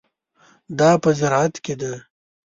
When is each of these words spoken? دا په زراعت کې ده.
دا 0.79 0.89
په 1.03 1.09
زراعت 1.19 1.55
کې 1.65 1.73
ده. 1.81 1.93